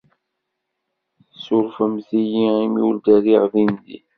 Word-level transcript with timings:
Ssurfemt-iyi 1.31 2.47
imi 2.65 2.81
ur 2.87 2.95
d-rriɣ 2.97 3.43
dindin. 3.53 4.05